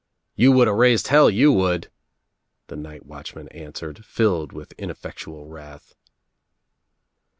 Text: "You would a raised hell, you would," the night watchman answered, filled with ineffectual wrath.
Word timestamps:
"You 0.35 0.51
would 0.53 0.67
a 0.67 0.73
raised 0.73 1.09
hell, 1.09 1.29
you 1.29 1.51
would," 1.53 1.91
the 2.69 2.75
night 2.75 3.05
watchman 3.05 3.47
answered, 3.49 4.03
filled 4.03 4.51
with 4.51 4.73
ineffectual 4.79 5.45
wrath. 5.47 5.93